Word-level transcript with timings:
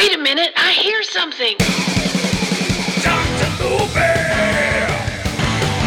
Wait 0.00 0.14
a 0.14 0.18
minute, 0.18 0.50
I 0.56 0.72
hear 0.72 1.02
something. 1.02 1.58
Dr. 3.02 3.50
Movie! 3.60 4.00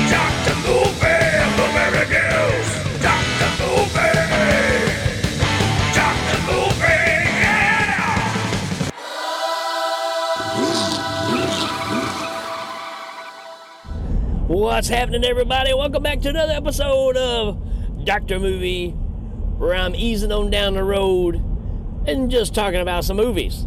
Dr. 0.08 0.56
Movie! 0.62 1.24
Blueberry 1.56 2.06
News! 2.14 2.70
Dr. 3.02 3.50
Movie! 3.58 4.14
Dr. 5.96 6.40
Movie! 6.46 7.26
Yeah! 7.42 8.14
What's 14.48 14.90
happening, 14.90 15.24
everybody? 15.26 15.74
Welcome 15.74 16.04
back 16.04 16.20
to 16.22 16.30
another 16.30 16.54
episode 16.54 17.18
of 17.18 17.58
Doctor 18.06 18.40
Movie, 18.40 18.92
where 19.58 19.74
I'm 19.74 19.96
easing 19.96 20.32
on 20.32 20.52
down 20.52 20.76
the 20.76 20.84
road 20.84 21.44
and 22.06 22.30
just 22.30 22.54
talking 22.54 22.80
about 22.80 23.06
some 23.06 23.18
movies. 23.18 23.66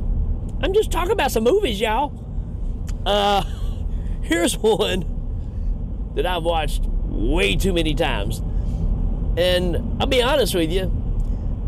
I'm 0.62 0.72
just 0.72 0.90
talking 0.90 1.12
about 1.12 1.30
some 1.32 1.44
movies, 1.44 1.80
y'all. 1.80 2.12
Uh, 3.04 3.42
here's 4.22 4.56
one 4.56 6.12
that 6.14 6.26
I've 6.26 6.42
watched 6.42 6.84
way 7.04 7.56
too 7.56 7.72
many 7.72 7.94
times, 7.94 8.38
and 9.36 10.00
I'll 10.00 10.06
be 10.06 10.22
honest 10.22 10.54
with 10.54 10.72
you, 10.72 10.90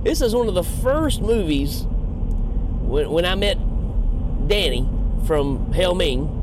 this 0.05 0.21
is 0.21 0.35
one 0.35 0.49
of 0.49 0.55
the 0.55 0.65
first 0.65 1.21
movies 1.21 1.85
when, 2.83 3.11
when 3.11 3.25
I 3.25 3.35
met 3.35 3.59
Danny 4.49 4.89
from 5.27 5.73
Hell 5.73 5.95
Ming. 5.95 6.35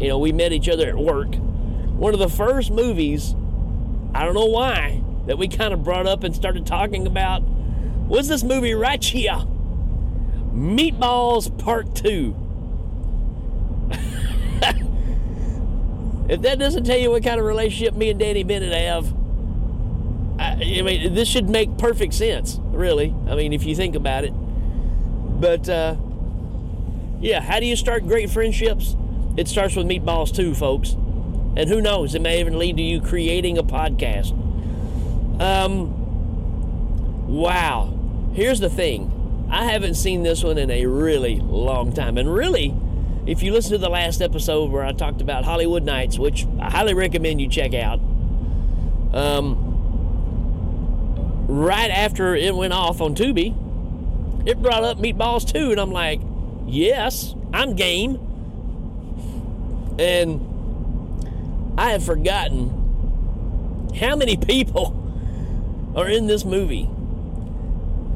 You 0.00 0.08
know, 0.08 0.18
we 0.18 0.32
met 0.32 0.52
each 0.52 0.68
other 0.68 0.88
at 0.88 0.96
work 0.96 1.36
one 1.96 2.12
of 2.12 2.20
the 2.20 2.28
first 2.28 2.70
movies, 2.70 3.34
I 4.14 4.24
don't 4.26 4.34
know 4.34 4.44
why, 4.44 5.02
that 5.26 5.38
we 5.38 5.48
kind 5.48 5.72
of 5.72 5.82
brought 5.82 6.06
up 6.06 6.24
and 6.24 6.36
started 6.36 6.66
talking 6.66 7.06
about 7.06 7.42
was 7.42 8.28
this 8.28 8.44
movie 8.44 8.74
here 8.74 9.46
Meatballs 10.56 11.56
Part 11.58 11.94
2. 11.94 12.34
if 16.30 16.40
that 16.40 16.58
doesn't 16.58 16.84
tell 16.84 16.96
you 16.96 17.10
what 17.10 17.22
kind 17.22 17.38
of 17.38 17.44
relationship 17.44 17.94
me 17.94 18.08
and 18.08 18.18
Danny 18.18 18.42
Bennett 18.42 18.72
have, 18.72 19.14
I, 20.38 20.52
I 20.78 20.82
mean, 20.82 21.14
this 21.14 21.28
should 21.28 21.50
make 21.50 21.76
perfect 21.76 22.14
sense, 22.14 22.58
really. 22.62 23.14
I 23.28 23.34
mean, 23.34 23.52
if 23.52 23.64
you 23.64 23.76
think 23.76 23.94
about 23.96 24.24
it. 24.24 24.30
But, 24.30 25.68
uh, 25.68 25.96
yeah, 27.20 27.42
how 27.42 27.60
do 27.60 27.66
you 27.66 27.76
start 27.76 28.06
great 28.06 28.30
friendships? 28.30 28.96
It 29.36 29.48
starts 29.48 29.76
with 29.76 29.86
Meatballs 29.86 30.34
2, 30.34 30.54
folks. 30.54 30.92
And 30.92 31.68
who 31.68 31.82
knows, 31.82 32.14
it 32.14 32.22
may 32.22 32.40
even 32.40 32.58
lead 32.58 32.78
to 32.78 32.82
you 32.82 33.02
creating 33.02 33.58
a 33.58 33.62
podcast. 33.62 34.32
Um, 35.38 37.28
wow. 37.28 37.92
Here's 38.32 38.60
the 38.60 38.70
thing 38.70 39.12
I 39.50 39.64
haven't 39.64 39.94
seen 39.94 40.22
this 40.22 40.42
one 40.42 40.58
in 40.58 40.70
a 40.70 40.86
really 40.86 41.36
long 41.36 41.92
time. 41.92 42.18
And 42.18 42.32
really, 42.32 42.74
if 43.26 43.42
you 43.42 43.52
listen 43.52 43.72
to 43.72 43.78
the 43.78 43.88
last 43.88 44.20
episode 44.20 44.70
where 44.70 44.84
I 44.84 44.92
talked 44.92 45.20
about 45.20 45.44
Hollywood 45.44 45.84
Knights, 45.84 46.18
which 46.18 46.46
I 46.60 46.70
highly 46.70 46.94
recommend 46.94 47.40
you 47.40 47.48
check 47.48 47.74
out, 47.74 48.00
um, 49.12 49.56
right 51.48 51.90
after 51.90 52.34
it 52.34 52.54
went 52.54 52.72
off 52.72 53.00
on 53.00 53.14
Tubi, 53.14 53.54
it 54.46 54.62
brought 54.62 54.84
up 54.84 54.98
Meatballs 54.98 55.50
2, 55.52 55.72
and 55.72 55.80
I'm 55.80 55.90
like, 55.90 56.20
yes, 56.66 57.34
I'm 57.52 57.74
game. 57.74 58.14
And 59.98 61.74
I 61.78 61.90
have 61.90 62.04
forgotten 62.04 63.92
how 63.98 64.16
many 64.16 64.36
people 64.46 65.02
are 65.96 66.08
in 66.08 66.26
this 66.26 66.44
movie. 66.44 66.88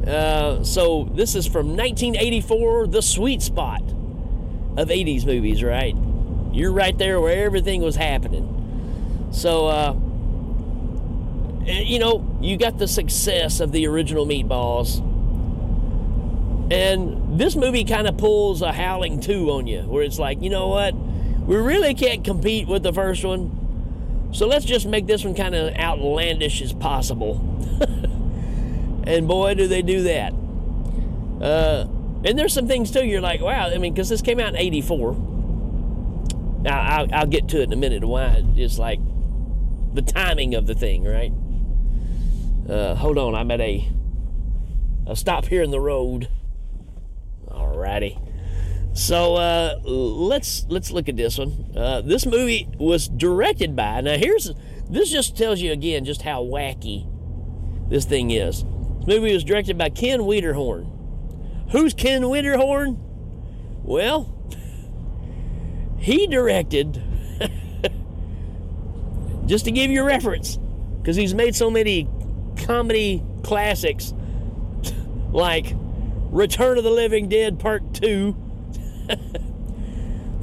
Uh, 0.07 0.65
so 0.65 1.11
this 1.15 1.35
is 1.35 1.47
from 1.47 1.77
1984, 1.77 2.87
the 2.87 3.03
sweet 3.03 3.43
spot 3.43 3.83
of 4.77 4.89
80s 4.89 5.27
movies, 5.27 5.63
right? 5.63 5.95
You're 6.53 6.73
right 6.73 6.97
there 6.97 7.21
where 7.21 7.45
everything 7.45 7.83
was 7.83 7.97
happening. 7.97 9.29
So, 9.31 9.67
uh, 9.67 9.95
you 11.67 11.99
know, 11.99 12.27
you 12.41 12.57
got 12.57 12.79
the 12.79 12.89
success 12.89 13.61
of 13.61 13.73
the 13.73 13.87
original 13.87 14.27
Meatballs. 14.27 15.07
And 16.73 17.39
this 17.39 17.57
movie 17.57 17.85
kind 17.85 18.07
of 18.07 18.17
pulls 18.17 18.63
a 18.63 18.73
Howling 18.73 19.21
2 19.21 19.51
on 19.51 19.67
you, 19.67 19.83
where 19.83 20.03
it's 20.03 20.19
like, 20.19 20.41
you 20.41 20.51
know 20.51 20.69
what? 20.69 20.95
We 20.95 21.57
really 21.57 21.95
can't 21.95 22.25
compete 22.25 22.69
with 22.69 22.83
the 22.83 22.93
first 22.93 23.25
one. 23.25 24.31
So 24.33 24.47
let's 24.47 24.65
just 24.65 24.87
make 24.87 25.07
this 25.07 25.25
one 25.25 25.35
kind 25.35 25.55
of 25.55 25.75
outlandish 25.75 26.63
as 26.63 26.73
possible. 26.73 27.45
and 29.11 29.27
boy, 29.27 29.55
do 29.55 29.67
they 29.67 29.83
do 29.83 30.03
that. 30.05 30.33
Uh, 31.41 31.87
and 32.25 32.39
there's 32.39 32.53
some 32.53 32.69
things 32.69 32.91
too, 32.91 33.05
you're 33.05 33.21
like, 33.21 33.41
wow, 33.41 33.69
I 33.69 33.79
mean, 33.79 33.93
because 33.93 34.09
this 34.09 34.23
came 34.23 34.39
out 34.39 34.51
in 34.51 34.57
84. 34.57 35.13
Now, 36.63 36.81
I'll, 36.81 37.15
I'll 37.15 37.27
get 37.27 37.49
to 37.49 37.61
it 37.61 37.65
in 37.65 37.73
a 37.73 37.77
minute 37.77 38.05
why 38.05 38.45
it's 38.55 38.79
like 38.79 39.01
the 39.95 40.03
timing 40.03 40.55
of 40.55 40.67
the 40.67 40.75
thing, 40.75 41.05
right? 41.05 41.33
Uh, 42.69 42.95
hold 42.95 43.19
on, 43.19 43.35
I'm 43.35 43.51
at 43.51 43.61
a, 43.61 43.89
a 45.07 45.17
stop 45.17 45.47
here 45.47 45.63
in 45.63 45.71
the 45.71 45.81
road. 45.81 46.29
Alrighty. 47.49 48.19
So 48.93 49.37
uh, 49.37 49.81
let's 49.85 50.67
let's 50.69 50.91
look 50.91 51.09
at 51.09 51.17
this 51.17 51.39
one. 51.39 51.73
Uh, 51.77 52.01
this 52.01 52.27
movie 52.27 52.69
was 52.79 53.09
directed 53.09 53.75
by. 53.75 54.01
Now 54.01 54.17
here's 54.17 54.53
this 54.89 55.11
just 55.11 55.37
tells 55.37 55.61
you 55.61 55.73
again 55.73 56.05
just 56.05 56.23
how 56.23 56.43
wacky 56.43 57.09
this 57.89 58.05
thing 58.05 58.31
is. 58.31 58.65
This 59.01 59.09
movie 59.09 59.33
was 59.33 59.45
directed 59.45 59.77
by 59.77 59.91
Ken 59.91 60.21
Wiederhorn. 60.21 61.71
Who's 61.71 61.95
Ken 61.95 62.23
Wiederhorn? 62.23 62.97
Well, 63.83 64.35
he 65.99 66.27
directed. 66.27 67.03
just 69.47 69.65
to 69.65 69.71
give 69.71 69.91
you 69.91 70.03
a 70.03 70.05
reference, 70.05 70.59
because 71.01 71.17
he's 71.17 71.35
made 71.35 71.55
so 71.55 71.71
many 71.71 72.09
comedy 72.57 73.23
classics 73.43 74.13
like 75.33 75.75
Return 76.31 76.79
of 76.79 76.85
the 76.85 76.91
Living 76.91 77.29
Dead 77.29 77.59
Part 77.59 77.95
Two 77.95 78.37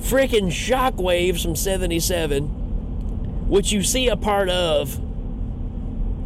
freaking 0.08 0.48
Shockwaves 0.48 1.42
from 1.42 1.56
77, 1.56 3.50
which 3.50 3.72
you 3.72 3.84
see 3.84 4.08
a 4.08 4.16
part 4.16 4.50
of 4.50 4.96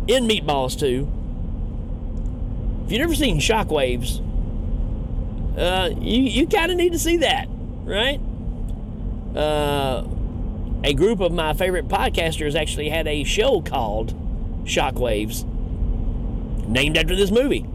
in 0.07 0.27
Meatballs 0.27 0.79
2. 0.79 1.11
If 2.91 2.95
you've 2.95 3.07
never 3.07 3.15
seen 3.15 3.39
Shockwaves, 3.39 4.19
uh, 5.57 5.91
you, 6.01 6.23
you 6.23 6.45
kind 6.45 6.73
of 6.73 6.77
need 6.77 6.91
to 6.91 6.99
see 6.99 7.15
that, 7.15 7.47
right? 7.85 8.19
Uh, 9.33 10.05
a 10.83 10.93
group 10.93 11.21
of 11.21 11.31
my 11.31 11.53
favorite 11.53 11.87
podcasters 11.87 12.53
actually 12.53 12.89
had 12.89 13.07
a 13.07 13.23
show 13.23 13.61
called 13.61 14.13
Shockwaves, 14.65 15.45
named 16.67 16.97
after 16.97 17.15
this 17.15 17.31
movie 17.31 17.65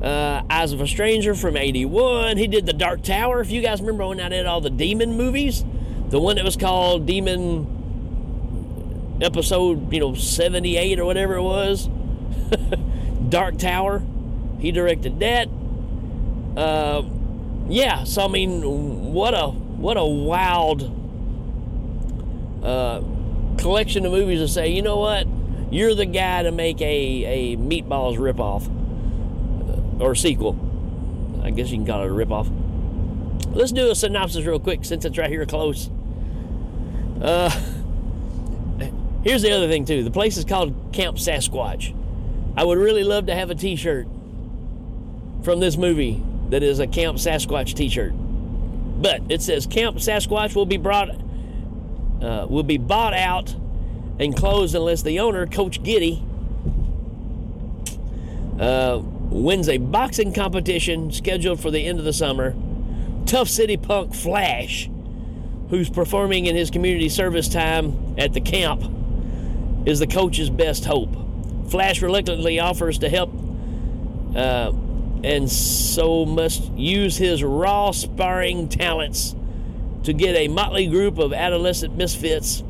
uh, 0.00 0.40
Eyes 0.48 0.72
of 0.72 0.80
a 0.80 0.86
Stranger 0.86 1.34
from 1.34 1.58
81. 1.58 2.38
He 2.38 2.46
did 2.46 2.64
The 2.64 2.72
Dark 2.72 3.02
Tower. 3.02 3.42
If 3.42 3.50
you 3.50 3.60
guys 3.60 3.82
remember 3.82 4.06
when 4.06 4.20
I 4.20 4.30
did 4.30 4.46
all 4.46 4.62
the 4.62 4.70
Demon 4.70 5.18
movies, 5.18 5.66
the 6.08 6.18
one 6.18 6.36
that 6.36 6.46
was 6.46 6.56
called 6.56 7.04
Demon 7.04 9.18
episode, 9.20 9.92
you 9.92 10.00
know, 10.00 10.14
78 10.14 10.98
or 10.98 11.04
whatever 11.04 11.34
it 11.34 11.42
was. 11.42 11.90
Dark 13.28 13.58
Tower. 13.58 14.02
He 14.58 14.72
directed 14.72 15.20
that. 15.20 15.48
Uh, 16.56 17.02
yeah, 17.68 18.04
so 18.04 18.22
I 18.24 18.28
mean, 18.28 19.12
what 19.12 19.34
a 19.34 19.48
what 19.48 19.96
a 19.96 20.04
wild 20.04 20.82
uh, 22.62 23.02
collection 23.58 24.06
of 24.06 24.12
movies 24.12 24.40
to 24.40 24.48
say, 24.48 24.70
you 24.70 24.82
know 24.82 24.98
what, 24.98 25.26
you're 25.70 25.94
the 25.94 26.06
guy 26.06 26.42
to 26.42 26.52
make 26.52 26.80
a, 26.80 27.54
a 27.54 27.56
Meatballs 27.56 28.16
ripoff 28.16 28.70
or 30.00 30.14
sequel. 30.14 30.58
I 31.42 31.50
guess 31.50 31.70
you 31.70 31.76
can 31.76 31.86
call 31.86 32.02
it 32.02 32.06
a 32.06 32.10
ripoff. 32.10 32.50
Let's 33.54 33.72
do 33.72 33.90
a 33.90 33.94
synopsis 33.94 34.44
real 34.44 34.58
quick 34.58 34.84
since 34.84 35.04
it's 35.04 35.18
right 35.18 35.30
here 35.30 35.46
close. 35.46 35.90
Uh, 37.20 37.50
here's 39.22 39.42
the 39.42 39.52
other 39.52 39.68
thing 39.68 39.84
too. 39.84 40.02
The 40.02 40.10
place 40.10 40.36
is 40.36 40.44
called 40.44 40.74
Camp 40.92 41.16
Sasquatch. 41.16 41.94
I 42.56 42.64
would 42.64 42.78
really 42.78 43.04
love 43.04 43.26
to 43.26 43.34
have 43.34 43.50
a 43.50 43.54
T-shirt 43.54 44.06
from 45.44 45.60
this 45.60 45.76
movie 45.76 46.22
that 46.48 46.62
is 46.62 46.78
a 46.80 46.86
Camp 46.86 47.18
Sasquatch 47.18 47.74
T-shirt. 47.74 48.12
But 48.14 49.22
it 49.28 49.42
says 49.42 49.66
Camp 49.66 49.96
Sasquatch 49.96 50.54
will 50.54 50.66
be 50.66 50.78
brought, 50.78 51.10
uh, 52.22 52.46
will 52.48 52.62
be 52.62 52.78
bought 52.78 53.14
out 53.14 53.54
and 54.18 54.34
closed 54.34 54.74
unless 54.74 55.02
the 55.02 55.20
owner, 55.20 55.46
Coach 55.46 55.82
Giddy, 55.82 56.22
uh, 58.58 59.00
wins 59.02 59.68
a 59.68 59.78
boxing 59.78 60.32
competition 60.32 61.10
scheduled 61.12 61.60
for 61.60 61.70
the 61.70 61.84
end 61.86 61.98
of 61.98 62.04
the 62.04 62.12
summer. 62.12 62.54
Tough 63.26 63.48
City 63.48 63.76
Punk 63.76 64.14
Flash, 64.14 64.88
who's 65.70 65.90
performing 65.90 66.46
in 66.46 66.54
his 66.54 66.70
community 66.70 67.08
service 67.08 67.48
time 67.48 68.14
at 68.16 68.32
the 68.32 68.40
camp, 68.40 68.82
is 69.86 69.98
the 69.98 70.06
coach's 70.06 70.50
best 70.50 70.84
hope. 70.84 71.14
Flash 71.68 72.00
reluctantly 72.00 72.60
offers 72.60 72.98
to 72.98 73.08
help 73.08 73.30
uh, 74.36 74.72
and 75.24 75.50
so 75.50 76.26
must 76.26 76.70
use 76.72 77.16
his 77.16 77.42
raw 77.42 77.90
sparring 77.92 78.68
talents 78.68 79.34
to 80.02 80.12
get 80.12 80.36
a 80.36 80.48
motley 80.48 80.86
group 80.86 81.16
of 81.16 81.32
adolescent 81.32 81.96
misfits 81.96 82.62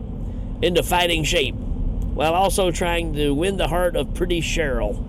into 0.62 0.80
fighting 0.82 1.24
shape 1.24 1.56
while 1.56 2.32
also 2.32 2.70
trying 2.70 3.12
to 3.14 3.34
win 3.34 3.56
the 3.56 3.66
heart 3.66 3.96
of 3.96 4.14
pretty 4.14 4.40
Cheryl. 4.40 5.02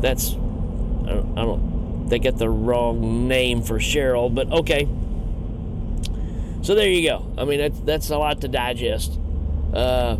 That's, 0.00 0.32
I 0.32 1.14
don't, 1.14 1.38
I 1.38 1.42
don't 1.42 2.08
they 2.08 2.20
get 2.20 2.38
the 2.38 2.48
wrong 2.48 3.26
name 3.26 3.62
for 3.62 3.78
Cheryl, 3.78 4.32
but 4.32 4.50
okay. 4.52 4.86
So 6.62 6.76
there 6.76 6.88
you 6.88 7.08
go. 7.08 7.26
I 7.36 7.44
mean, 7.44 7.58
that's, 7.58 7.80
that's 7.80 8.10
a 8.10 8.18
lot 8.18 8.42
to 8.42 8.48
digest. 8.48 9.18
Uh, 9.74 10.18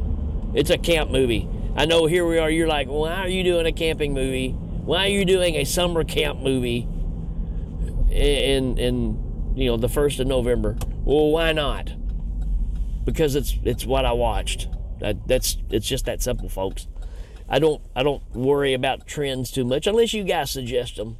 it's 0.52 0.70
a 0.70 0.78
camp 0.78 1.10
movie. 1.10 1.48
I 1.76 1.84
know 1.84 2.06
here 2.06 2.26
we 2.26 2.38
are, 2.38 2.50
you're 2.50 2.66
like, 2.66 2.88
why 2.88 3.14
are 3.16 3.28
you 3.28 3.44
doing 3.44 3.66
a 3.66 3.72
camping 3.72 4.14
movie? 4.14 4.56
Why 4.82 5.06
are 5.06 5.10
you 5.10 5.24
doing 5.24 5.56
a 5.56 5.64
summer 5.64 6.04
camp 6.04 6.40
movie 6.40 6.88
in, 8.10 8.78
in 8.78 9.54
you 9.56 9.70
know, 9.70 9.76
the 9.76 9.88
1st 9.88 10.20
of 10.20 10.26
November? 10.26 10.76
Well, 11.04 11.30
why 11.30 11.52
not? 11.52 11.92
because 13.04 13.34
it's 13.34 13.58
it's 13.64 13.84
what 13.84 14.04
I 14.04 14.12
watched. 14.12 14.68
That, 15.00 15.26
that's 15.26 15.56
it's 15.70 15.86
just 15.86 16.04
that 16.06 16.22
simple, 16.22 16.48
folks. 16.48 16.86
I 17.48 17.58
don't 17.58 17.82
I 17.94 18.02
don't 18.02 18.22
worry 18.34 18.74
about 18.74 19.06
trends 19.06 19.50
too 19.50 19.64
much 19.64 19.86
unless 19.86 20.12
you 20.12 20.24
guys 20.24 20.50
suggest 20.50 20.96
them, 20.96 21.18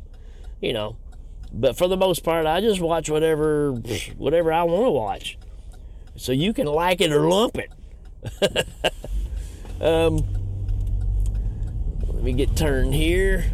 you 0.60 0.72
know. 0.72 0.96
But 1.52 1.76
for 1.76 1.88
the 1.88 1.96
most 1.96 2.24
part, 2.24 2.46
I 2.46 2.60
just 2.60 2.80
watch 2.80 3.10
whatever 3.10 3.72
whatever 4.16 4.52
I 4.52 4.62
want 4.62 4.86
to 4.86 4.90
watch. 4.90 5.38
So 6.16 6.32
you 6.32 6.52
can 6.52 6.66
like 6.66 7.00
it 7.00 7.10
or 7.10 7.28
lump 7.28 7.58
it. 7.58 8.66
um, 9.80 10.24
let 12.22 12.26
me 12.26 12.32
get 12.34 12.56
turned 12.56 12.94
here. 12.94 13.50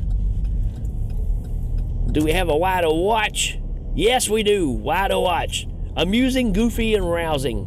Do 2.13 2.23
we 2.23 2.33
have 2.33 2.51
a 2.51 2.57
why 2.57 2.83
to 2.83 2.91
watch? 2.91 3.59
Yes, 3.95 4.29
we 4.29 4.43
do. 4.43 4.69
Why 4.69 5.09
to 5.09 5.19
watch? 5.19 5.67
Amusing, 5.97 6.53
goofy, 6.53 6.95
and 6.95 7.11
rousing. 7.11 7.67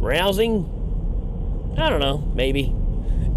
Rousing? 0.00 0.64
I 1.78 1.88
don't 1.88 2.00
know, 2.00 2.18
maybe. 2.34 2.74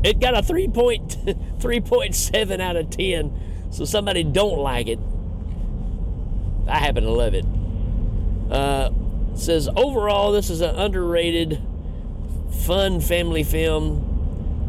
It 0.04 0.20
got 0.20 0.36
a 0.36 0.42
3.3.7 0.42 2.60
out 2.64 2.76
of 2.76 2.90
10, 2.90 3.70
so 3.70 3.86
somebody 3.86 4.24
don't 4.24 4.58
like 4.58 4.88
it. 4.88 4.98
I 6.68 6.80
happen 6.80 7.04
to 7.04 7.12
love 7.12 7.36
it. 7.36 7.46
Uh, 8.50 8.90
says 9.36 9.70
overall, 9.76 10.32
this 10.32 10.50
is 10.50 10.62
an 10.62 10.76
underrated, 10.76 11.62
fun 12.66 13.02
family 13.02 13.44
film 13.44 14.11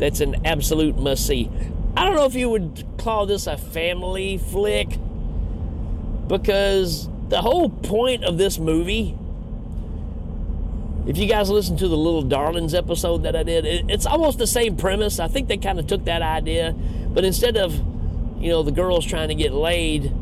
that's 0.03 0.21
an 0.21 0.45
absolute 0.45 0.99
must 0.99 1.25
see. 1.25 1.49
I 1.97 2.05
don't 2.05 2.17
know 2.17 2.25
if 2.25 2.35
you 2.35 2.51
would 2.51 2.85
call 2.99 3.25
this 3.25 3.47
a 3.47 3.57
family 3.57 4.37
flick 4.37 4.99
because 6.27 7.09
the 7.29 7.41
whole 7.41 7.69
point 7.69 8.25
of 8.25 8.37
this 8.37 8.59
movie 8.59 9.17
if 11.07 11.19
you 11.19 11.29
guys 11.29 11.51
listen 11.51 11.77
to 11.77 11.87
the 11.87 11.97
Little 11.97 12.23
Darlings 12.23 12.75
episode 12.75 13.23
that 13.23 13.37
I 13.37 13.45
did, 13.45 13.65
it's 13.89 14.07
almost 14.07 14.39
the 14.39 14.47
same 14.47 14.77
premise. 14.77 15.21
I 15.21 15.29
think 15.29 15.47
they 15.47 15.57
kind 15.57 15.79
of 15.79 15.87
took 15.87 16.05
that 16.05 16.23
idea, 16.23 16.75
but 17.09 17.25
instead 17.25 17.57
of, 17.57 17.75
you 18.41 18.51
know, 18.51 18.63
the 18.65 18.73
girls 18.73 19.07
trying 19.07 19.29
to 19.29 19.35
get 19.37 19.53
laid, 19.53 20.13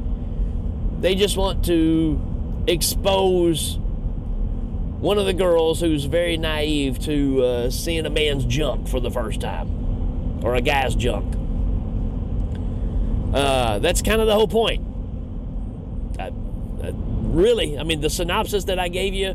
they 1.01 1.15
just 1.15 1.39
want 1.39 1.65
to 1.67 2.21
expose 2.67 3.79
one 5.01 5.19
of 5.19 5.25
the 5.25 5.33
girls 5.33 5.81
who's 5.81 6.05
very 6.05 6.37
naive 6.37 6.99
to 7.01 7.43
uh, 7.43 7.71
seeing 7.71 8.05
a 8.05 8.11
man's 8.11 8.45
junk 8.45 8.87
for 8.87 9.01
the 9.01 9.11
first 9.11 9.41
time, 9.41 10.45
or 10.45 10.55
a 10.55 10.61
guy's 10.61 10.95
junk. 10.95 11.35
Uh, 13.35 13.79
that's 13.79 14.03
kind 14.03 14.21
of 14.21 14.27
the 14.27 14.35
whole 14.35 14.49
point. 14.49 14.87
I, 16.19 16.27
I, 16.83 16.93
really, 16.95 17.79
I 17.79 17.83
mean, 17.85 18.03
the 18.03 18.11
synopsis 18.11 18.65
that 18.65 18.79
I 18.79 18.89
gave 18.89 19.15
you 19.15 19.35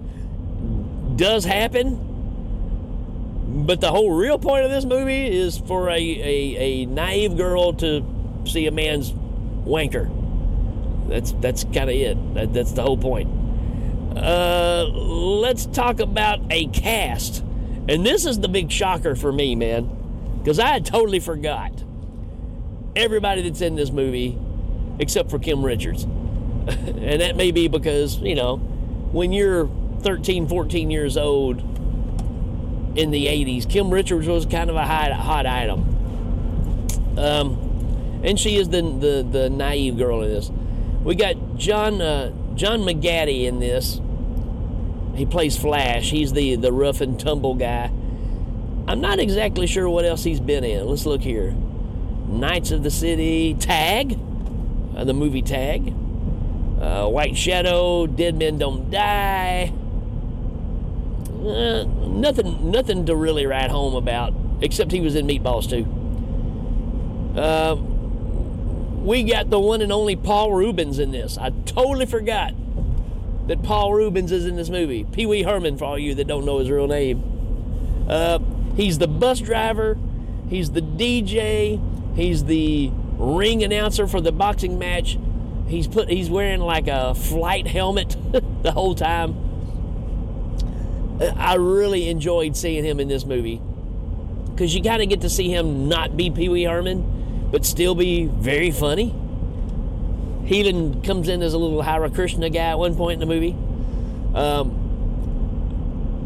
does 1.15 1.45
happen. 1.45 2.13
But 3.65 3.79
the 3.79 3.89
whole 3.89 4.11
real 4.11 4.37
point 4.37 4.65
of 4.65 4.71
this 4.71 4.85
movie 4.85 5.27
is 5.27 5.57
for 5.57 5.89
a, 5.89 5.93
a, 5.93 6.55
a 6.57 6.85
naive 6.85 7.37
girl 7.37 7.73
to 7.73 8.05
see 8.45 8.67
a 8.67 8.71
man's 8.71 9.13
wanker. 9.13 10.11
That's 11.07 11.31
that's 11.33 11.63
kind 11.63 11.89
of 11.89 11.95
it. 11.95 12.33
That, 12.33 12.53
that's 12.53 12.73
the 12.73 12.81
whole 12.81 12.97
point. 12.97 13.29
Uh, 14.15 14.87
let's 14.91 15.65
talk 15.65 15.99
about 15.99 16.39
a 16.49 16.67
cast, 16.67 17.43
and 17.87 18.05
this 18.05 18.25
is 18.25 18.39
the 18.39 18.47
big 18.47 18.71
shocker 18.71 19.15
for 19.15 19.31
me, 19.31 19.55
man, 19.55 19.89
because 20.39 20.59
I 20.59 20.67
had 20.67 20.85
totally 20.85 21.19
forgot 21.19 21.71
everybody 22.95 23.41
that's 23.41 23.61
in 23.61 23.75
this 23.75 23.91
movie, 23.91 24.37
except 24.99 25.29
for 25.29 25.39
Kim 25.39 25.65
Richards, 25.65 26.03
and 26.67 27.21
that 27.21 27.35
may 27.35 27.51
be 27.51 27.67
because 27.67 28.17
you 28.19 28.35
know 28.35 28.57
when 29.11 29.33
you're 29.33 29.69
13, 30.01 30.47
14 30.47 30.91
years 30.91 31.17
old 31.17 31.59
in 32.95 33.11
the 33.11 33.25
80s. 33.25 33.69
Kim 33.69 33.89
Richards 33.89 34.27
was 34.27 34.45
kind 34.45 34.69
of 34.69 34.75
a 34.75 34.85
hot, 34.85 35.11
hot 35.11 35.45
item. 35.45 35.81
Um, 37.17 38.21
and 38.23 38.39
she 38.39 38.57
is 38.57 38.69
the, 38.69 38.81
the, 38.81 39.27
the 39.29 39.49
naive 39.49 39.97
girl 39.97 40.21
in 40.21 40.29
this. 40.29 40.51
We 41.03 41.15
got 41.15 41.57
John 41.57 42.01
uh, 42.01 42.31
John 42.55 42.81
Mengatti 42.81 43.45
in 43.45 43.59
this. 43.59 43.99
He 45.15 45.25
plays 45.25 45.57
Flash. 45.57 46.09
He's 46.09 46.33
the, 46.33 46.55
the 46.55 46.71
rough 46.71 47.01
and 47.01 47.19
tumble 47.19 47.55
guy. 47.55 47.91
I'm 48.87 49.01
not 49.01 49.19
exactly 49.19 49.65
sure 49.65 49.89
what 49.89 50.05
else 50.05 50.23
he's 50.23 50.39
been 50.39 50.63
in. 50.63 50.85
Let's 50.85 51.05
look 51.05 51.21
here. 51.21 51.55
Knights 52.27 52.71
of 52.71 52.83
the 52.83 52.91
City, 52.91 53.53
Tag, 53.53 54.19
uh, 54.95 55.03
the 55.03 55.13
movie 55.13 55.41
Tag, 55.41 55.93
uh, 56.79 57.07
White 57.07 57.37
Shadow, 57.37 58.07
Dead 58.07 58.35
Men 58.35 58.57
Don't 58.57 58.91
Die, 58.91 59.73
uh, 61.45 61.83
nothing, 62.07 62.71
nothing 62.71 63.05
to 63.05 63.15
really 63.15 63.45
write 63.45 63.71
home 63.71 63.95
about, 63.95 64.33
except 64.61 64.91
he 64.91 64.99
was 64.99 65.15
in 65.15 65.25
Meatballs 65.25 65.69
too. 65.69 65.85
Uh, 67.39 67.75
we 69.03 69.23
got 69.23 69.49
the 69.49 69.59
one 69.59 69.81
and 69.81 69.91
only 69.91 70.15
Paul 70.15 70.53
Reubens 70.53 70.99
in 70.99 71.11
this. 71.11 71.37
I 71.37 71.51
totally 71.65 72.05
forgot 72.05 72.53
that 73.47 73.61
Paul 73.63 73.93
Reubens 73.93 74.31
is 74.31 74.45
in 74.45 74.55
this 74.55 74.69
movie. 74.69 75.03
Pee 75.03 75.25
Wee 75.25 75.43
Herman, 75.43 75.77
for 75.77 75.85
all 75.85 75.99
you 75.99 76.15
that 76.15 76.27
don't 76.27 76.45
know 76.45 76.59
his 76.59 76.69
real 76.69 76.87
name. 76.87 78.05
Uh, 78.09 78.39
he's 78.75 78.97
the 78.97 79.07
bus 79.07 79.39
driver. 79.39 79.97
He's 80.49 80.71
the 80.71 80.81
DJ. 80.81 81.81
He's 82.15 82.45
the 82.45 82.91
ring 83.17 83.63
announcer 83.63 84.07
for 84.07 84.21
the 84.21 84.31
boxing 84.31 84.79
match. 84.79 85.17
He's 85.67 85.87
put. 85.87 86.09
He's 86.09 86.29
wearing 86.29 86.59
like 86.59 86.87
a 86.87 87.15
flight 87.15 87.67
helmet 87.67 88.15
the 88.61 88.71
whole 88.71 88.95
time. 88.95 89.41
I 91.37 91.55
really 91.55 92.09
enjoyed 92.09 92.57
seeing 92.57 92.83
him 92.83 92.99
in 92.99 93.07
this 93.07 93.25
movie 93.25 93.61
because 94.51 94.75
you 94.75 94.81
kind 94.81 95.01
of 95.01 95.09
get 95.09 95.21
to 95.21 95.29
see 95.29 95.49
him 95.49 95.87
not 95.87 96.15
be 96.15 96.29
Pee 96.29 96.49
Wee 96.49 96.63
Herman, 96.63 97.49
but 97.51 97.65
still 97.65 97.95
be 97.95 98.25
very 98.25 98.71
funny. 98.71 99.15
He 100.45 100.59
even 100.59 101.01
comes 101.01 101.27
in 101.27 101.41
as 101.41 101.53
a 101.53 101.57
little 101.57 101.81
Hare 101.81 102.07
Krishna 102.09 102.49
guy 102.49 102.69
at 102.69 102.79
one 102.79 102.95
point 102.95 103.21
in 103.21 103.27
the 103.27 103.33
movie. 103.33 103.55
Um, 104.35 104.85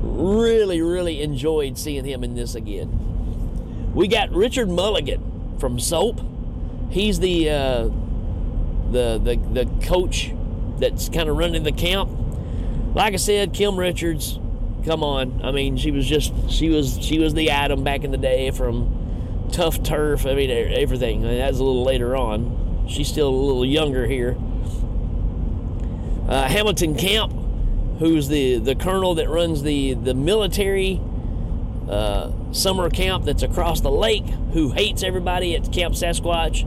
really, 0.03 0.81
really 0.81 1.21
enjoyed 1.21 1.77
seeing 1.77 2.03
him 2.03 2.23
in 2.23 2.35
this 2.35 2.53
again. 2.55 3.93
We 3.93 4.07
got 4.07 4.29
Richard 4.31 4.69
Mulligan 4.69 5.57
from 5.59 5.79
Soap. 5.79 6.21
He's 6.89 7.19
the 7.19 7.49
uh, 7.49 7.83
the 8.91 9.19
the 9.23 9.39
the 9.53 9.85
coach 9.85 10.33
that's 10.79 11.07
kind 11.09 11.29
of 11.29 11.37
running 11.37 11.63
the 11.63 11.71
camp. 11.71 12.09
Like 12.93 13.13
I 13.13 13.17
said, 13.17 13.53
Kim 13.53 13.77
Richards 13.77 14.39
come 14.85 15.03
on. 15.03 15.41
I 15.43 15.51
mean, 15.51 15.77
she 15.77 15.91
was 15.91 16.05
just 16.05 16.33
she 16.49 16.69
was 16.69 16.97
she 17.01 17.19
was 17.19 17.33
the 17.33 17.51
Atom 17.51 17.83
back 17.83 18.03
in 18.03 18.11
the 18.11 18.17
day 18.17 18.51
from 18.51 19.47
Tuff 19.51 19.81
Turf. 19.81 20.25
I 20.25 20.33
mean, 20.33 20.49
everything. 20.49 21.23
I 21.23 21.29
mean, 21.29 21.37
that's 21.37 21.59
a 21.59 21.63
little 21.63 21.83
later 21.83 22.15
on. 22.15 22.68
She's 22.89 23.07
still 23.07 23.29
a 23.29 23.29
little 23.29 23.65
younger 23.65 24.07
here. 24.07 24.35
Uh, 26.27 26.47
Hamilton 26.47 26.95
Camp, 26.95 27.31
who's 27.99 28.27
the 28.27 28.57
the 28.57 28.75
colonel 28.75 29.15
that 29.15 29.29
runs 29.29 29.61
the 29.61 29.93
the 29.93 30.13
military 30.13 30.99
uh, 31.87 32.31
summer 32.51 32.89
camp 32.89 33.25
that's 33.25 33.43
across 33.43 33.81
the 33.81 33.91
lake, 33.91 34.25
who 34.53 34.71
hates 34.71 35.03
everybody 35.03 35.55
at 35.55 35.71
Camp 35.71 35.93
Sasquatch, 35.93 36.63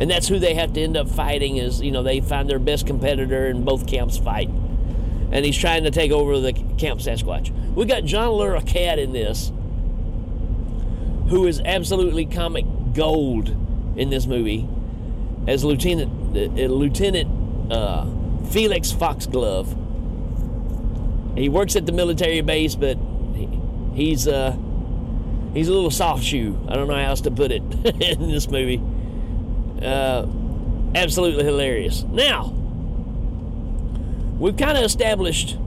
and 0.00 0.10
that's 0.10 0.26
who 0.26 0.40
they 0.40 0.54
have 0.54 0.72
to 0.72 0.80
end 0.80 0.96
up 0.96 1.08
fighting. 1.08 1.56
Is 1.56 1.80
you 1.80 1.92
know 1.92 2.02
they 2.02 2.20
find 2.20 2.50
their 2.50 2.58
best 2.58 2.86
competitor, 2.86 3.46
and 3.46 3.64
both 3.64 3.86
camps 3.86 4.18
fight 4.18 4.50
and 5.32 5.44
he's 5.44 5.56
trying 5.56 5.84
to 5.84 5.92
take 5.92 6.10
over 6.10 6.40
the 6.40 6.52
Camp 6.52 6.98
Sasquatch. 7.00 7.52
We 7.74 7.84
got 7.84 8.02
John 8.04 8.30
Larroquette 8.30 8.98
in 8.98 9.12
this, 9.12 9.52
who 11.28 11.46
is 11.46 11.60
absolutely 11.64 12.26
comic 12.26 12.64
gold 12.94 13.56
in 13.96 14.10
this 14.10 14.26
movie 14.26 14.68
as 15.50 15.64
Lieutenant 15.64 16.36
uh, 16.36 16.62
Lieutenant 16.66 17.72
uh, 17.72 18.06
Felix 18.50 18.92
Foxglove. 18.92 19.76
He 21.36 21.48
works 21.48 21.74
at 21.74 21.86
the 21.86 21.92
military 21.92 22.40
base, 22.40 22.76
but 22.76 22.96
he, 23.34 23.48
he's 23.94 24.28
uh, 24.28 24.56
he's 25.52 25.66
a 25.66 25.72
little 25.72 25.90
soft 25.90 26.22
shoe. 26.22 26.56
I 26.68 26.74
don't 26.74 26.86
know 26.86 26.94
how 26.94 27.00
else 27.00 27.22
to 27.22 27.32
put 27.32 27.50
it 27.50 27.62
in 27.84 28.30
this 28.30 28.48
movie. 28.48 28.80
Uh, 29.84 30.26
absolutely 30.94 31.42
hilarious. 31.42 32.04
Now, 32.04 32.54
we've 34.38 34.56
kind 34.56 34.78
of 34.78 34.84
established 34.84 35.58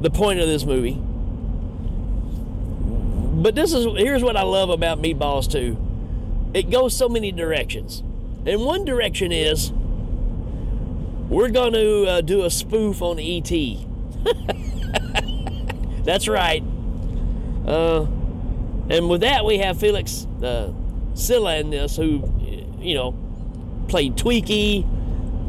the 0.00 0.10
point 0.10 0.40
of 0.40 0.46
this 0.46 0.64
movie. 0.64 0.98
But 3.42 3.54
this 3.54 3.74
is 3.74 3.84
here's 3.98 4.22
what 4.22 4.38
I 4.38 4.42
love 4.42 4.70
about 4.70 5.02
Meatballs 5.02 5.52
2. 5.52 5.76
It 6.54 6.70
goes 6.70 6.96
so 6.96 7.10
many 7.10 7.30
directions. 7.30 8.02
And 8.46 8.64
one 8.64 8.84
direction 8.84 9.32
is 9.32 9.72
we're 11.28 11.48
going 11.48 11.72
to 11.72 12.04
uh, 12.04 12.20
do 12.20 12.44
a 12.44 12.50
spoof 12.50 13.00
on 13.00 13.18
E.T. 13.18 13.86
That's 16.04 16.28
right. 16.28 16.62
Uh, 17.66 18.02
and 18.90 19.08
with 19.08 19.22
that, 19.22 19.44
we 19.46 19.58
have 19.58 19.80
Felix 19.80 20.26
uh, 20.42 20.72
Silla 21.14 21.56
in 21.56 21.70
this, 21.70 21.96
who, 21.96 22.22
you 22.78 22.94
know, 22.94 23.14
played 23.88 24.16
Twiki, 24.16 24.84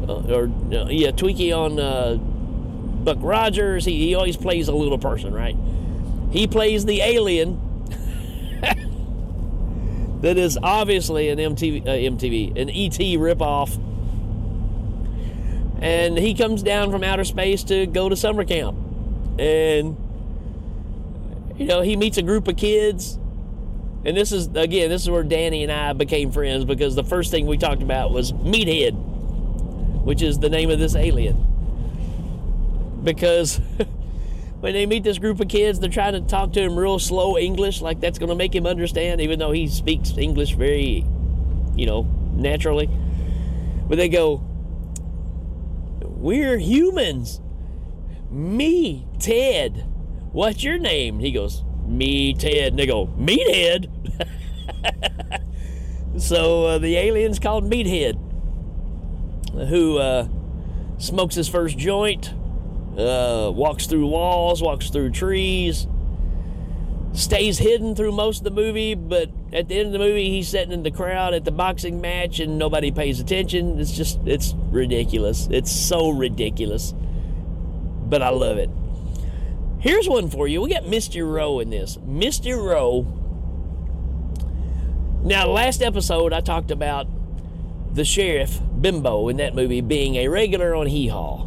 uh, 0.08 0.34
or 0.34 0.44
uh, 0.44 0.88
yeah, 0.88 1.10
Twiki 1.10 1.56
on 1.56 1.78
uh, 1.78 2.14
Buck 2.14 3.18
Rogers. 3.20 3.84
He, 3.84 4.06
he 4.06 4.14
always 4.14 4.38
plays 4.38 4.68
a 4.68 4.74
little 4.74 4.98
person, 4.98 5.34
right? 5.34 5.56
He 6.30 6.46
plays 6.46 6.86
the 6.86 7.02
alien 7.02 7.60
that 10.20 10.38
is 10.38 10.58
obviously 10.62 11.28
an 11.28 11.38
MTV, 11.38 11.82
uh, 11.82 11.90
MTV, 11.90 12.58
an 12.58 12.70
ET 12.70 12.98
ripoff. 13.18 13.78
And 15.80 16.16
he 16.16 16.34
comes 16.34 16.62
down 16.62 16.90
from 16.90 17.04
outer 17.04 17.24
space 17.24 17.62
to 17.64 17.86
go 17.86 18.08
to 18.08 18.16
summer 18.16 18.44
camp, 18.44 18.76
and 19.38 19.96
you 21.56 21.66
know 21.66 21.82
he 21.82 21.96
meets 21.96 22.16
a 22.16 22.22
group 22.22 22.48
of 22.48 22.56
kids. 22.56 23.18
And 24.04 24.16
this 24.16 24.32
is 24.32 24.46
again, 24.54 24.88
this 24.88 25.02
is 25.02 25.10
where 25.10 25.22
Danny 25.22 25.64
and 25.64 25.72
I 25.72 25.92
became 25.92 26.30
friends 26.30 26.64
because 26.64 26.94
the 26.94 27.04
first 27.04 27.30
thing 27.30 27.46
we 27.46 27.58
talked 27.58 27.82
about 27.82 28.10
was 28.10 28.32
Meathead, 28.32 28.94
which 30.04 30.22
is 30.22 30.38
the 30.38 30.48
name 30.48 30.70
of 30.70 30.78
this 30.78 30.94
alien. 30.94 31.42
Because 33.04 33.60
when 34.66 34.74
they 34.74 34.84
meet 34.84 35.04
this 35.04 35.18
group 35.18 35.38
of 35.38 35.46
kids, 35.46 35.78
they're 35.78 35.88
trying 35.88 36.14
to 36.14 36.20
talk 36.20 36.52
to 36.52 36.60
him 36.60 36.76
real 36.76 36.98
slow 36.98 37.38
English, 37.38 37.80
like 37.80 38.00
that's 38.00 38.18
going 38.18 38.30
to 38.30 38.34
make 38.34 38.52
him 38.52 38.66
understand, 38.66 39.20
even 39.20 39.38
though 39.38 39.52
he 39.52 39.68
speaks 39.68 40.18
English 40.18 40.56
very, 40.56 41.04
you 41.76 41.86
know, 41.86 42.02
naturally. 42.34 42.90
But 43.88 43.96
they 43.96 44.08
go, 44.08 44.42
We're 46.00 46.58
humans. 46.58 47.40
Me, 48.28 49.06
Ted. 49.20 49.86
What's 50.32 50.64
your 50.64 50.78
name? 50.78 51.20
He 51.20 51.30
goes, 51.30 51.62
Me, 51.86 52.34
Ted. 52.34 52.72
And 52.72 52.78
they 52.80 52.86
go, 52.86 53.06
Meathead. 53.06 53.88
so 56.20 56.66
uh, 56.66 56.78
the 56.78 56.96
alien's 56.96 57.38
called 57.38 57.70
Meathead, 57.70 58.18
who 59.68 59.98
uh, 59.98 60.26
smokes 60.98 61.36
his 61.36 61.48
first 61.48 61.78
joint 61.78 62.34
uh, 62.98 63.50
walks 63.54 63.86
through 63.86 64.06
walls, 64.06 64.62
walks 64.62 64.90
through 64.90 65.10
trees, 65.10 65.86
stays 67.12 67.58
hidden 67.58 67.94
through 67.94 68.12
most 68.12 68.38
of 68.38 68.44
the 68.44 68.50
movie, 68.50 68.94
but 68.94 69.30
at 69.52 69.68
the 69.68 69.78
end 69.78 69.86
of 69.86 69.92
the 69.92 69.98
movie, 69.98 70.30
he's 70.30 70.48
sitting 70.48 70.72
in 70.72 70.82
the 70.82 70.90
crowd 70.90 71.34
at 71.34 71.44
the 71.44 71.50
boxing 71.50 72.00
match 72.00 72.40
and 72.40 72.58
nobody 72.58 72.90
pays 72.90 73.20
attention. 73.20 73.78
It's 73.78 73.92
just, 73.92 74.18
it's 74.26 74.54
ridiculous. 74.70 75.48
It's 75.50 75.72
so 75.72 76.10
ridiculous. 76.10 76.94
But 78.08 78.22
I 78.22 78.30
love 78.30 78.58
it. 78.58 78.70
Here's 79.80 80.08
one 80.08 80.30
for 80.30 80.48
you. 80.48 80.62
We 80.62 80.70
got 80.70 80.86
Misty 80.86 81.22
Rowe 81.22 81.58
in 81.60 81.70
this. 81.70 81.98
Misty 82.04 82.52
Rowe. 82.52 83.02
Now, 85.22 85.48
last 85.48 85.82
episode, 85.82 86.32
I 86.32 86.40
talked 86.40 86.70
about 86.70 87.06
the 87.92 88.04
sheriff, 88.04 88.60
Bimbo, 88.80 89.28
in 89.28 89.38
that 89.38 89.54
movie 89.54 89.80
being 89.80 90.16
a 90.16 90.28
regular 90.28 90.74
on 90.74 90.86
Hee 90.86 91.08
Haw. 91.08 91.46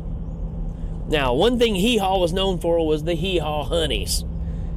Now, 1.09 1.33
one 1.33 1.57
thing 1.57 1.73
Hee 1.73 1.97
Haw 1.97 2.19
was 2.19 2.33
known 2.33 2.59
for 2.59 2.85
was 2.85 3.03
the 3.03 3.15
Hee 3.15 3.39
Haw 3.39 3.63
Honeys, 3.63 4.23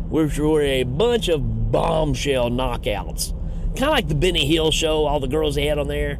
which 0.08 0.38
were 0.38 0.62
a 0.62 0.82
bunch 0.82 1.28
of 1.28 1.70
bombshell 1.70 2.48
knockouts. 2.48 3.32
Kind 3.76 3.84
of 3.84 3.90
like 3.90 4.08
the 4.08 4.14
Benny 4.14 4.46
Hill 4.46 4.70
show, 4.70 5.04
all 5.04 5.20
the 5.20 5.28
girls 5.28 5.56
they 5.56 5.66
had 5.66 5.78
on 5.78 5.88
there. 5.88 6.18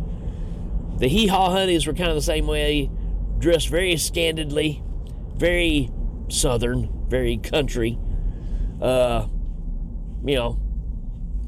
The 0.98 1.08
Hee 1.08 1.28
Haw 1.28 1.50
Honeys 1.50 1.86
were 1.86 1.94
kind 1.94 2.10
of 2.10 2.14
the 2.14 2.20
same 2.20 2.46
way, 2.46 2.90
dressed 3.38 3.70
very 3.70 3.96
scandidly, 3.96 4.82
very 5.34 5.88
southern, 6.28 7.08
very 7.08 7.38
country. 7.38 7.98
Uh, 8.82 9.28
you 10.26 10.34
know, 10.34 10.60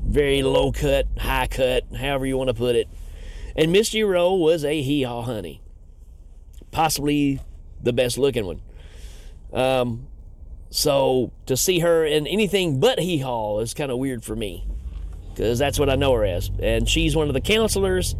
very 0.07 0.43
low 0.43 0.73
cut, 0.73 1.07
high 1.19 1.49
cut, 1.49 1.85
however 1.95 2.25
you 2.25 2.39
want 2.39 2.49
to 2.49 2.55
put 2.55 2.77
it. 2.77 2.89
And 3.57 3.73
Misty 3.73 4.03
Rowe 4.03 4.35
was 4.35 4.65
a 4.65 4.81
Hee 4.81 5.03
Haw 5.03 5.21
Honey. 5.21 5.61
Possibly 6.71 7.41
the 7.85 7.93
best 7.93 8.19
looking 8.19 8.47
one. 8.47 8.61
Um, 9.53 10.07
so 10.71 11.31
to 11.47 11.57
see 11.57 11.79
her 11.79 12.05
in 12.05 12.27
anything 12.27 12.81
but 12.81 12.99
Hee 12.99 13.19
Haw 13.19 13.61
is 13.61 13.75
kind 13.75 13.93
of 13.93 13.99
weird 13.99 14.25
for 14.25 14.35
me 14.35 14.67
because 15.31 15.59
that's 15.59 15.79
what 15.79 15.89
I 15.89 15.95
know 15.95 16.13
her 16.15 16.25
as. 16.25 16.51
And 16.61 16.89
she's 16.89 17.15
one 17.15 17.29
of 17.29 17.35
the 17.35 17.41
counselors. 17.41 18.17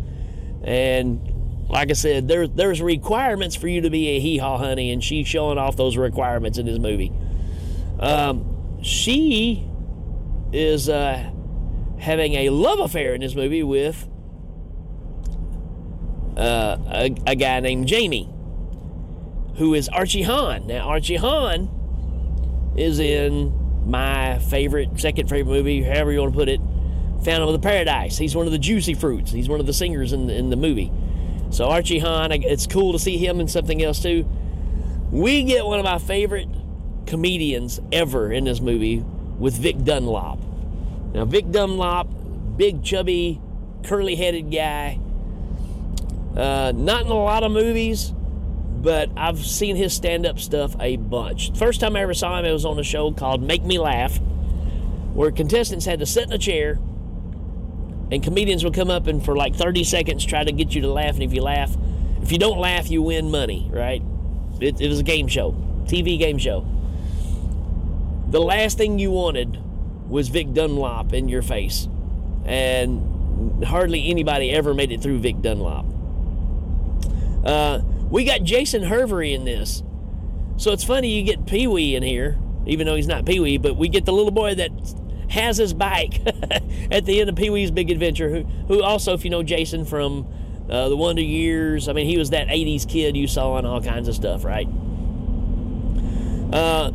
And 0.63 1.67
like 1.69 1.91
I 1.91 1.95
said, 1.95 2.29
there, 2.29 2.47
there's 2.47 2.81
requirements 2.81 3.57
for 3.57 3.69
you 3.69 3.81
to 3.83 3.91
be 3.91 4.09
a 4.09 4.21
Hee 4.21 4.39
Haw 4.39 4.59
honey, 4.59 4.93
and 4.93 5.03
she's 5.03 5.27
showing 5.27 5.59
off 5.59 5.77
those 5.77 5.97
requirements 5.97 6.59
in 6.59 6.67
this 6.67 6.79
movie. 6.79 7.13
Um, 7.99 8.83
she 8.83 9.69
is 10.53 10.89
uh, 10.89 11.31
having 11.99 12.35
a 12.35 12.51
love 12.51 12.81
affair 12.81 13.15
in 13.15 13.21
this 13.21 13.35
movie 13.35 13.63
with 13.63 14.09
uh, 16.37 16.77
a, 16.87 17.15
a 17.27 17.35
guy 17.35 17.61
named 17.61 17.87
Jamie 17.87 18.34
who 19.57 19.75
is 19.75 19.89
Archie 19.89 20.23
Hahn. 20.23 20.67
Now, 20.67 20.89
Archie 20.89 21.17
Hahn 21.17 21.71
is 22.77 22.99
in 22.99 23.53
my 23.89 24.39
favorite, 24.39 24.99
second 24.99 25.29
favorite 25.29 25.53
movie, 25.53 25.83
however 25.83 26.13
you 26.13 26.21
want 26.21 26.33
to 26.33 26.39
put 26.39 26.49
it, 26.49 26.61
Phantom 27.23 27.49
of 27.49 27.53
the 27.53 27.67
Paradise. 27.67 28.19
He's 28.19 28.35
one 28.35 28.47
of 28.47 28.53
the 28.53 28.59
juicy 28.59 28.95
fruits. 28.95 29.31
He's 29.31 29.49
one 29.49 29.61
of 29.61 29.67
the 29.67 29.73
singers 29.73 30.13
in 30.13 30.27
the, 30.27 30.35
in 30.35 30.51
the 30.51 30.57
movie. 30.57 30.93
So 31.51 31.67
Archie 31.67 32.01
Hahn, 32.01 32.33
it's 32.33 32.67
cool 32.67 32.93
to 32.93 32.99
see 32.99 33.17
him 33.17 33.41
in 33.41 33.49
something 33.49 33.83
else 33.83 34.03
too. 34.03 34.29
We 35.11 35.45
get 35.45 35.65
one 35.65 35.79
of 35.79 35.85
my 35.85 35.99
favorite 35.99 36.49
comedians 37.07 37.81
ever 37.93 38.33
in 38.33 38.45
this 38.45 38.61
movie 38.61 39.05
with 39.39 39.55
Vic 39.55 39.85
Dunlop. 39.85 40.41
Now, 41.13 41.25
Vic 41.25 41.51
Dunlop, 41.51 42.09
big, 42.57 42.83
chubby, 42.83 43.41
curly-headed 43.85 44.51
guy. 44.51 44.99
Uh, 46.37 46.73
not 46.75 47.03
in 47.03 47.11
a 47.11 47.15
lot 47.15 47.45
of 47.45 47.53
movies, 47.53 48.13
but 48.85 49.09
I've 49.17 49.45
seen 49.45 49.77
his 49.77 49.95
stand 49.95 50.27
up 50.27 50.39
stuff 50.39 50.77
a 50.79 50.97
bunch. 50.97 51.57
First 51.57 51.81
time 51.81 51.97
I 51.97 52.03
ever 52.03 52.13
saw 52.13 52.39
him, 52.39 52.45
it 52.45 52.53
was 52.53 52.67
on 52.67 52.79
a 52.79 52.85
show 52.85 53.11
called 53.13 53.43
Make 53.43 53.65
Me 53.65 53.79
Laugh, 53.79 54.19
where 55.15 55.33
contestants 55.33 55.87
had 55.87 56.01
to 56.01 56.07
sit 56.07 56.25
in 56.25 56.33
a 56.33 56.39
chair 56.39 56.79
and 58.13 58.23
comedians 58.23 58.63
would 58.63 58.75
come 58.75 58.91
up 58.91 59.07
and 59.07 59.25
for 59.25 59.35
like 59.35 59.57
30 59.57 59.85
seconds 59.85 60.25
try 60.25 60.45
to 60.45 60.53
get 60.53 60.75
you 60.75 60.83
to 60.83 60.93
laugh. 60.93 61.15
And 61.15 61.23
if 61.23 61.33
you 61.33 61.41
laugh, 61.41 61.75
if 62.21 62.31
you 62.31 62.39
don't 62.39 62.59
laugh, 62.59 62.91
you 62.91 63.01
win 63.01 63.31
money, 63.31 63.71
right? 63.73 64.03
It, 64.61 64.81
it 64.81 64.89
was 64.89 65.01
a 65.01 65.03
game 65.03 65.29
show, 65.29 65.53
TV 65.87 66.19
game 66.19 66.37
show. 66.37 66.67
The 68.29 68.41
last 68.41 68.77
thing 68.77 68.99
you 68.99 69.11
wanted 69.11 69.59
was 70.09 70.29
Vic 70.29 70.53
Dunlop 70.53 71.15
in 71.15 71.29
your 71.29 71.43
face. 71.43 71.89
And 72.45 73.65
hardly 73.65 74.11
anybody 74.11 74.51
ever 74.51 74.75
made 74.75 74.93
it 74.93 75.01
through 75.01 75.21
Vic 75.21 75.41
Dunlop. 75.41 75.87
Uh, 77.45 77.81
we 78.11 78.25
got 78.25 78.43
Jason 78.43 78.85
Hervey 78.85 79.35
in 79.35 79.45
this. 79.45 79.83
So 80.57 80.73
it's 80.73 80.85
funny 80.85 81.11
you 81.11 81.25
get 81.25 81.47
Pee 81.47 81.67
Wee 81.67 81.97
in 81.97 82.03
here, 82.03 82.39
even 82.67 82.87
though 82.87 82.95
he's 82.95 83.09
not 83.09 83.25
Pee 83.27 83.41
Wee, 83.41 83.59
but 83.59 83.77
we 83.77 83.89
get 83.89 84.05
the 84.05 84.13
little 84.13 84.31
boy 84.31 84.55
that 84.55 84.71
has 85.31 85.57
his 85.57 85.75
bike 85.75 86.21
at 86.91 87.05
the 87.05 87.21
end 87.21 87.29
of 87.29 87.37
Pee 87.37 87.51
Wee's 87.51 87.71
Big 87.71 87.91
Adventure, 87.91 88.31
who, 88.31 88.43
who 88.69 88.83
also, 88.83 89.15
if 89.15 89.25
you 89.25 89.31
know 89.31 89.43
Jason 89.43 89.85
from 89.85 90.27
uh, 90.69 90.89
the 90.89 90.97
Wonder 90.97 91.23
Years, 91.23 91.89
I 91.89 91.93
mean, 91.93 92.07
he 92.07 92.17
was 92.19 92.31
that 92.31 92.49
80s 92.49 92.89
kid 92.89 93.17
you 93.17 93.27
saw 93.27 93.59
in 93.59 93.67
all 93.67 93.83
kinds 93.83 94.09
of 94.09 94.15
stuff, 94.15 94.45
right? 94.45 94.69
Uh, 96.53 96.93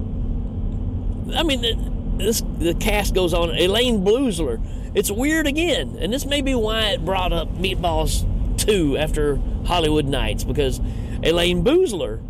I 1.36 1.44
mean, 1.44 1.62
the, 1.62 2.24
this, 2.24 2.42
the 2.60 2.74
cast 2.76 3.14
goes 3.14 3.34
on. 3.34 3.50
Elaine 3.50 4.06
Boosler. 4.06 4.66
It's 4.96 5.12
weird 5.12 5.46
again, 5.46 5.98
and 6.00 6.12
this 6.12 6.26
may 6.26 6.42
be 6.42 6.56
why 6.56 6.92
it 6.92 7.06
brought 7.06 7.32
up 7.32 7.50
Meatballs 7.56 8.26
2 8.60 8.98
after 8.98 9.40
Hollywood 9.66 10.06
Knights, 10.06 10.44
because 10.44 10.80
Elaine 11.24 11.64
Boosler 11.64 12.22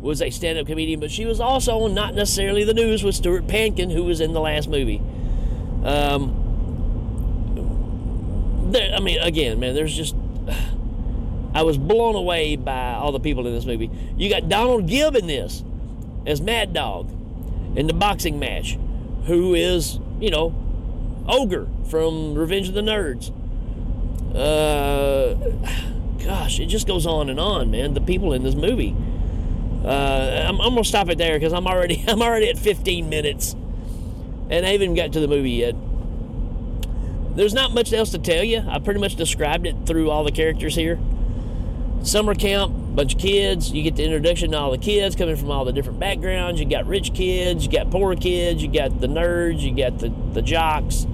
was 0.00 0.22
a 0.22 0.30
stand 0.30 0.58
up 0.58 0.66
comedian, 0.66 1.00
but 1.00 1.10
she 1.10 1.24
was 1.24 1.40
also 1.40 1.88
not 1.88 2.14
necessarily 2.14 2.64
the 2.64 2.74
news 2.74 3.02
with 3.02 3.14
Stuart 3.14 3.46
Pankin, 3.46 3.90
who 3.90 4.04
was 4.04 4.20
in 4.20 4.32
the 4.32 4.40
last 4.40 4.68
movie. 4.68 5.02
Um, 5.84 6.42
there, 8.70 8.94
I 8.94 9.00
mean, 9.00 9.18
again, 9.20 9.60
man, 9.60 9.74
there's 9.74 9.96
just. 9.96 10.14
I 11.54 11.62
was 11.62 11.78
blown 11.78 12.14
away 12.16 12.56
by 12.56 12.92
all 12.92 13.12
the 13.12 13.20
people 13.20 13.46
in 13.46 13.54
this 13.54 13.64
movie. 13.64 13.90
You 14.18 14.28
got 14.28 14.48
Donald 14.48 14.86
Gibb 14.86 15.16
in 15.16 15.26
this 15.26 15.64
as 16.26 16.40
Mad 16.40 16.74
Dog 16.74 17.10
in 17.76 17.86
the 17.86 17.94
boxing 17.94 18.38
match, 18.38 18.78
who 19.24 19.54
is, 19.54 19.98
you 20.20 20.30
know, 20.30 20.54
Ogre 21.26 21.66
from 21.88 22.34
Revenge 22.34 22.68
of 22.68 22.74
the 22.74 22.82
Nerds. 22.82 23.32
Uh, 24.36 25.34
gosh, 26.22 26.60
it 26.60 26.66
just 26.66 26.86
goes 26.86 27.06
on 27.06 27.30
and 27.30 27.40
on, 27.40 27.70
man. 27.70 27.94
The 27.94 28.02
people 28.02 28.34
in 28.34 28.42
this 28.42 28.54
movie. 28.54 28.94
Uh, 29.82 30.44
I'm, 30.48 30.60
I'm 30.60 30.70
gonna 30.70 30.84
stop 30.84 31.08
it 31.08 31.16
there 31.16 31.38
because 31.38 31.52
I'm 31.52 31.66
already 31.66 32.04
I'm 32.08 32.20
already 32.20 32.50
at 32.50 32.58
15 32.58 33.08
minutes, 33.08 33.54
and 34.50 34.66
I 34.66 34.70
haven't 34.70 34.94
got 34.94 35.12
to 35.12 35.20
the 35.20 35.28
movie 35.28 35.52
yet. 35.52 35.74
There's 37.34 37.54
not 37.54 37.72
much 37.72 37.92
else 37.92 38.10
to 38.10 38.18
tell 38.18 38.44
you. 38.44 38.64
I 38.66 38.78
pretty 38.78 39.00
much 39.00 39.16
described 39.16 39.66
it 39.66 39.76
through 39.86 40.10
all 40.10 40.24
the 40.24 40.32
characters 40.32 40.74
here. 40.74 40.98
Summer 42.02 42.34
camp, 42.34 42.72
bunch 42.94 43.14
of 43.14 43.20
kids. 43.20 43.72
You 43.72 43.82
get 43.82 43.96
the 43.96 44.04
introduction 44.04 44.52
to 44.52 44.58
all 44.58 44.70
the 44.70 44.78
kids 44.78 45.16
coming 45.16 45.36
from 45.36 45.50
all 45.50 45.64
the 45.64 45.72
different 45.72 45.98
backgrounds. 45.98 46.60
You 46.60 46.66
got 46.68 46.86
rich 46.86 47.14
kids, 47.14 47.64
you 47.64 47.72
got 47.72 47.90
poor 47.90 48.16
kids, 48.16 48.62
you 48.62 48.72
got 48.72 49.00
the 49.00 49.06
nerds, 49.06 49.60
you 49.60 49.76
got 49.76 49.98
the, 49.98 50.08
the 50.32 50.42
jocks. 50.42 51.06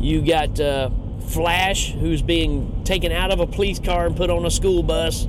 You 0.00 0.22
got 0.22 0.58
uh, 0.60 0.90
Flash, 1.28 1.92
who's 1.92 2.22
being 2.22 2.82
taken 2.84 3.12
out 3.12 3.30
of 3.30 3.40
a 3.40 3.46
police 3.46 3.78
car 3.78 4.06
and 4.06 4.16
put 4.16 4.30
on 4.30 4.44
a 4.46 4.50
school 4.50 4.82
bus 4.82 5.28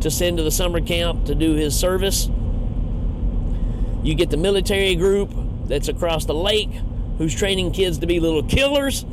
to 0.00 0.10
send 0.10 0.36
to 0.38 0.42
the 0.42 0.50
summer 0.50 0.80
camp 0.80 1.26
to 1.26 1.34
do 1.34 1.54
his 1.54 1.78
service. 1.78 2.28
You 4.02 4.14
get 4.14 4.30
the 4.30 4.36
military 4.36 4.94
group 4.94 5.32
that's 5.66 5.88
across 5.88 6.26
the 6.26 6.34
lake 6.34 6.70
who's 7.18 7.34
training 7.34 7.72
kids 7.72 7.98
to 7.98 8.06
be 8.06 8.20
little 8.20 8.42
killers, 8.42 9.04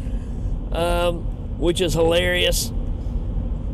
um, 0.71 1.23
which 1.59 1.81
is 1.81 1.93
hilarious. 1.93 2.71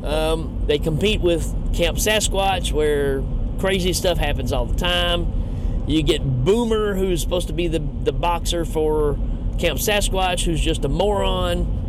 Um, 0.03 0.63
they 0.67 0.79
compete 0.79 1.21
with 1.21 1.53
Camp 1.73 1.97
Sasquatch, 1.97 2.71
where 2.71 3.23
crazy 3.59 3.93
stuff 3.93 4.17
happens 4.17 4.51
all 4.51 4.65
the 4.65 4.75
time. 4.77 5.85
You 5.87 6.03
get 6.03 6.21
Boomer, 6.43 6.95
who's 6.95 7.21
supposed 7.21 7.47
to 7.47 7.53
be 7.53 7.67
the, 7.67 7.79
the 7.79 8.11
boxer 8.11 8.65
for 8.65 9.17
Camp 9.57 9.79
Sasquatch, 9.79 10.43
who's 10.43 10.61
just 10.61 10.85
a 10.85 10.89
moron. 10.89 11.85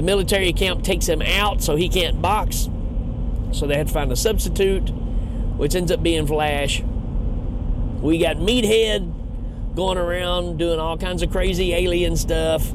The 0.00 0.06
military 0.06 0.54
camp 0.54 0.82
takes 0.82 1.06
him 1.06 1.20
out 1.20 1.62
so 1.62 1.76
he 1.76 1.90
can't 1.90 2.22
box. 2.22 2.70
So 3.52 3.66
they 3.66 3.76
had 3.76 3.88
to 3.88 3.92
find 3.92 4.10
a 4.10 4.16
substitute, 4.16 4.88
which 5.58 5.74
ends 5.74 5.92
up 5.92 6.02
being 6.02 6.26
Flash. 6.26 6.82
We 8.00 8.16
got 8.16 8.38
Meathead 8.38 9.76
going 9.76 9.98
around 9.98 10.56
doing 10.56 10.80
all 10.80 10.96
kinds 10.96 11.22
of 11.22 11.30
crazy 11.30 11.74
alien 11.74 12.16
stuff, 12.16 12.72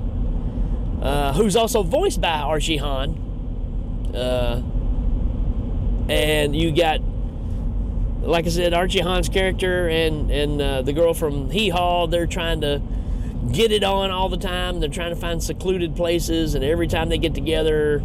uh, 1.01 1.33
who's 1.33 1.55
also 1.55 1.81
voiced 1.81 2.21
by 2.21 2.37
Archie 2.37 2.77
Hahn. 2.77 3.17
Uh, 4.13 4.61
and 6.07 6.55
you 6.55 6.71
got, 6.75 7.01
like 8.21 8.45
I 8.45 8.49
said, 8.49 8.75
Archie 8.75 8.99
Hahn's 8.99 9.29
character 9.29 9.89
and 9.89 10.29
and 10.29 10.61
uh, 10.61 10.83
the 10.83 10.93
girl 10.93 11.15
from 11.15 11.49
Hee 11.49 11.69
Haw. 11.69 12.05
They're 12.05 12.27
trying 12.27 12.61
to 12.61 12.83
get 13.51 13.71
it 13.71 13.83
on 13.83 14.11
all 14.11 14.29
the 14.29 14.37
time. 14.37 14.79
They're 14.79 14.89
trying 14.89 15.13
to 15.13 15.19
find 15.19 15.43
secluded 15.43 15.95
places, 15.95 16.55
and 16.55 16.63
every 16.63 16.87
time 16.87 17.09
they 17.09 17.17
get 17.17 17.33
together, 17.33 18.03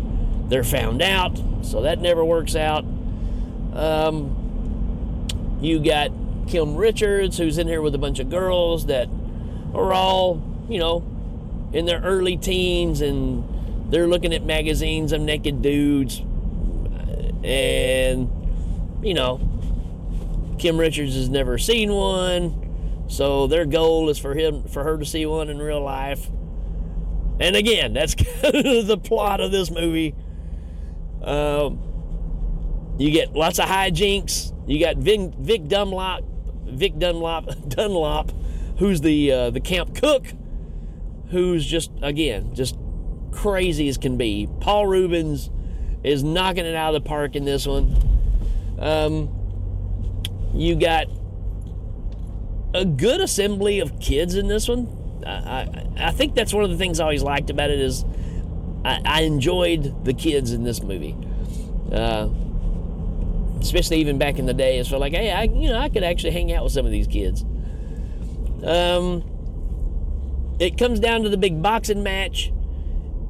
they're 0.48 0.64
found 0.64 1.02
out. 1.02 1.40
So 1.62 1.82
that 1.82 2.00
never 2.00 2.24
works 2.24 2.56
out. 2.56 2.84
Um, 3.74 4.36
you 5.60 5.78
got 5.78 6.10
Kim 6.48 6.76
Richards, 6.76 7.38
who's 7.38 7.58
in 7.58 7.68
here 7.68 7.82
with 7.82 7.94
a 7.94 7.98
bunch 7.98 8.18
of 8.18 8.28
girls 8.30 8.86
that 8.86 9.08
are 9.74 9.92
all, 9.92 10.42
you 10.68 10.78
know, 10.78 11.04
in 11.72 11.86
their 11.86 12.00
early 12.00 12.36
teens 12.36 13.00
and 13.00 13.92
they're 13.92 14.08
looking 14.08 14.32
at 14.32 14.44
magazines 14.44 15.12
of 15.12 15.20
naked 15.20 15.62
dudes. 15.62 16.20
And, 17.44 18.28
you 19.02 19.14
know, 19.14 19.40
Kim 20.58 20.78
Richards 20.78 21.14
has 21.14 21.28
never 21.28 21.58
seen 21.58 21.92
one. 21.92 22.69
So 23.10 23.48
their 23.48 23.66
goal 23.66 24.08
is 24.08 24.18
for 24.18 24.34
him 24.34 24.62
for 24.62 24.84
her 24.84 24.96
to 24.96 25.04
see 25.04 25.26
one 25.26 25.50
in 25.50 25.58
real 25.58 25.82
life. 25.82 26.30
And 27.40 27.56
again, 27.56 27.92
that's 27.92 28.14
kind 28.14 28.54
of 28.54 28.86
the 28.86 28.96
plot 28.96 29.40
of 29.40 29.50
this 29.50 29.68
movie. 29.68 30.14
Um, 31.20 32.94
you 32.98 33.10
get 33.10 33.32
lots 33.34 33.58
of 33.58 33.66
hijinks. 33.68 34.54
You 34.68 34.78
got 34.78 34.96
Vic, 34.96 35.32
Vic 35.40 35.66
Dunlop, 35.66 36.22
Vic 36.66 36.98
Dunlop, 36.98 37.46
Dunlop, 37.68 38.30
who's 38.78 39.00
the 39.00 39.32
uh, 39.32 39.50
the 39.50 39.60
camp 39.60 39.96
cook, 39.96 40.26
who's 41.30 41.66
just 41.66 41.90
again 42.02 42.54
just 42.54 42.78
crazy 43.32 43.88
as 43.88 43.98
can 43.98 44.18
be. 44.18 44.48
Paul 44.60 44.86
Reubens 44.86 45.50
is 46.04 46.22
knocking 46.22 46.64
it 46.64 46.76
out 46.76 46.94
of 46.94 47.02
the 47.02 47.08
park 47.08 47.34
in 47.34 47.44
this 47.44 47.66
one. 47.66 47.96
Um, 48.78 49.36
you 50.54 50.76
got 50.76 51.06
a 52.74 52.84
good 52.84 53.20
assembly 53.20 53.80
of 53.80 53.98
kids 54.00 54.34
in 54.34 54.48
this 54.48 54.68
one. 54.68 54.88
I, 55.26 55.30
I, 55.30 55.88
I 55.98 56.10
think 56.12 56.34
that's 56.34 56.52
one 56.52 56.64
of 56.64 56.70
the 56.70 56.76
things 56.76 57.00
I 57.00 57.04
always 57.04 57.22
liked 57.22 57.50
about 57.50 57.70
it 57.70 57.78
is 57.80 58.04
I, 58.84 59.00
I 59.04 59.20
enjoyed 59.22 60.04
the 60.04 60.14
kids 60.14 60.52
in 60.52 60.64
this 60.64 60.82
movie. 60.82 61.16
Uh, 61.92 62.28
especially 63.60 63.98
even 63.98 64.18
back 64.18 64.38
in 64.38 64.46
the 64.46 64.54
day, 64.54 64.78
it's 64.78 64.90
like, 64.90 65.12
hey, 65.12 65.32
I, 65.32 65.42
you 65.42 65.68
know, 65.68 65.78
I 65.78 65.88
could 65.88 66.04
actually 66.04 66.30
hang 66.32 66.52
out 66.52 66.64
with 66.64 66.72
some 66.72 66.86
of 66.86 66.92
these 66.92 67.06
kids. 67.06 67.42
Um, 68.64 69.24
it 70.58 70.78
comes 70.78 71.00
down 71.00 71.22
to 71.22 71.28
the 71.28 71.36
big 71.36 71.62
boxing 71.62 72.02
match, 72.02 72.52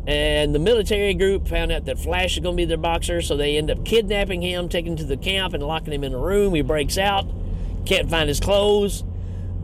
and 0.07 0.55
the 0.55 0.59
military 0.59 1.15
group 1.15 1.49
found 1.49 1.73
out 1.73 1.85
that 1.87 1.99
Flash 1.99 2.37
is 2.37 2.41
going 2.41 2.57
to 2.57 2.61
be 2.61 2.65
their 2.65 2.77
boxer, 2.77 3.23
so 3.23 3.37
they 3.37 3.57
end 3.57 3.71
up 3.71 3.85
kidnapping 3.85 4.43
him, 4.43 4.69
taking 4.69 4.93
him 4.93 4.99
to 4.99 5.05
the 5.05 5.17
camp, 5.17 5.55
and 5.55 5.63
locking 5.63 5.93
him 5.93 6.05
in 6.05 6.15
a 6.15 6.19
room. 6.19 6.55
He 6.55 6.63
breaks 6.63 6.99
out, 6.99 7.27
can't 7.87 8.11
find 8.11 8.29
his 8.29 8.41
clothes, 8.41 9.05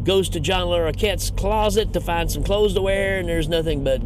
goes 0.06 0.28
to 0.30 0.40
John 0.40 0.68
Larroquette's 0.68 1.30
closet 1.30 1.92
to 1.92 2.00
find 2.00 2.30
some 2.30 2.44
clothes 2.44 2.74
to 2.74 2.80
wear, 2.80 3.18
and 3.18 3.28
there's 3.28 3.48
nothing 3.48 3.82
but 3.82 4.00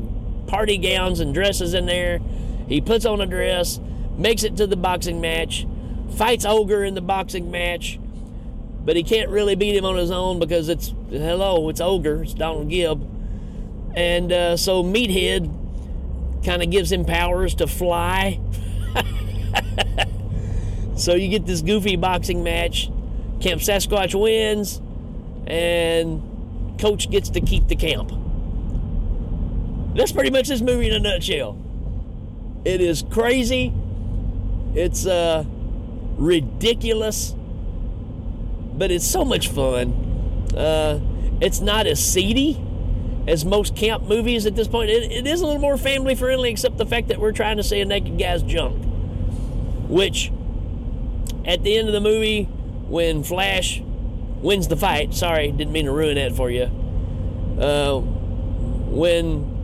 party 0.46 0.78
gowns 0.78 1.20
and 1.20 1.34
dresses 1.34 1.74
in 1.74 1.86
there. 1.86 2.20
He 2.68 2.80
puts 2.80 3.04
on 3.04 3.20
a 3.20 3.26
dress, 3.26 3.78
makes 4.16 4.42
it 4.42 4.56
to 4.56 4.66
the 4.66 4.76
boxing 4.76 5.20
match, 5.20 5.66
fights 6.16 6.46
Ogre 6.46 6.84
in 6.84 6.94
the 6.94 7.02
boxing 7.02 7.50
match, 7.50 8.00
but 8.82 8.96
he 8.96 9.02
can't 9.02 9.28
really 9.28 9.54
beat 9.54 9.76
him 9.76 9.84
on 9.84 9.96
his 9.96 10.10
own 10.10 10.38
because 10.38 10.70
it's 10.70 10.94
hello, 11.10 11.68
it's 11.68 11.82
Ogre, 11.82 12.22
it's 12.22 12.34
Donald 12.34 12.70
Gibb, 12.70 13.06
and 13.94 14.32
uh, 14.32 14.56
so 14.56 14.82
Meathead 14.82 15.54
kind 16.44 16.62
of 16.62 16.70
gives 16.70 16.90
him 16.90 17.04
powers 17.04 17.54
to 17.56 17.66
fly. 17.66 18.40
so 20.96 21.14
you 21.14 21.28
get 21.28 21.44
this 21.44 21.60
goofy 21.60 21.96
boxing 21.96 22.42
match. 22.42 22.90
Camp 23.40 23.60
Sasquatch 23.60 24.18
wins, 24.18 24.80
and 25.46 26.78
Coach 26.80 27.10
gets 27.10 27.30
to 27.30 27.40
keep 27.40 27.68
the 27.68 27.76
camp. 27.76 28.12
That's 29.94 30.12
pretty 30.12 30.30
much 30.30 30.48
this 30.48 30.60
movie 30.60 30.88
in 30.88 30.94
a 30.94 31.00
nutshell. 31.00 31.58
It 32.64 32.80
is 32.80 33.04
crazy. 33.10 33.72
It's 34.74 35.04
uh, 35.06 35.44
ridiculous, 36.16 37.34
but 38.74 38.90
it's 38.90 39.06
so 39.06 39.24
much 39.24 39.48
fun. 39.48 39.92
Uh, 40.56 41.00
it's 41.40 41.60
not 41.60 41.86
as 41.86 42.04
seedy 42.04 42.62
as 43.26 43.44
most 43.44 43.76
camp 43.76 44.04
movies 44.04 44.46
at 44.46 44.56
this 44.56 44.68
point. 44.68 44.90
It, 44.90 45.10
it 45.10 45.26
is 45.26 45.40
a 45.40 45.46
little 45.46 45.60
more 45.60 45.76
family 45.76 46.14
friendly, 46.14 46.50
except 46.50 46.78
the 46.78 46.86
fact 46.86 47.08
that 47.08 47.18
we're 47.18 47.32
trying 47.32 47.56
to 47.56 47.62
see 47.62 47.80
a 47.80 47.84
naked 47.84 48.18
guy's 48.18 48.42
junk. 48.42 48.84
Which, 49.88 50.30
at 51.44 51.62
the 51.62 51.76
end 51.76 51.88
of 51.88 51.94
the 51.94 52.00
movie, 52.00 52.44
when 52.44 53.24
Flash 53.24 53.82
wins 54.42 54.68
the 54.68 54.76
fight, 54.76 55.14
sorry, 55.14 55.50
didn't 55.52 55.72
mean 55.72 55.86
to 55.86 55.92
ruin 55.92 56.16
that 56.16 56.32
for 56.32 56.50
you. 56.50 56.64
Uh, 57.60 58.00
when 58.90 59.58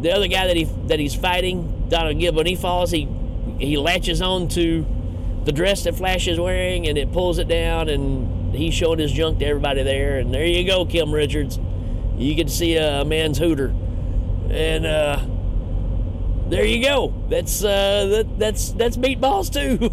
the 0.00 0.12
other 0.12 0.28
guy 0.28 0.46
that 0.46 0.56
he 0.56 0.64
that 0.86 0.98
he's 0.98 1.14
fighting, 1.14 1.86
Donald 1.88 2.18
Gibb, 2.18 2.34
when 2.36 2.46
he 2.46 2.56
falls, 2.56 2.90
he 2.90 3.08
he 3.58 3.76
latches 3.76 4.20
on 4.22 4.48
to 4.48 4.86
the 5.44 5.52
dress 5.52 5.84
that 5.84 5.94
Flash 5.94 6.26
is 6.26 6.40
wearing, 6.40 6.88
and 6.88 6.98
it 6.98 7.12
pulls 7.12 7.38
it 7.38 7.48
down, 7.48 7.88
and 7.88 8.54
he's 8.54 8.74
showing 8.74 8.98
his 8.98 9.12
junk 9.12 9.38
to 9.38 9.46
everybody 9.46 9.82
there. 9.82 10.18
And 10.18 10.34
there 10.34 10.44
you 10.44 10.66
go, 10.66 10.84
Kim 10.84 11.12
Richards. 11.12 11.58
You 12.16 12.34
can 12.34 12.48
see 12.48 12.76
a, 12.76 13.04
man's 13.04 13.38
hooter, 13.38 13.74
and 14.50 14.86
uh, 14.86 15.20
there 16.48 16.64
you 16.64 16.82
go. 16.82 17.14
That's 17.28 17.62
uh, 17.62 18.06
that, 18.06 18.38
that's 18.38 18.72
that's 18.72 18.96
meatballs 18.96 19.52
too. 19.52 19.90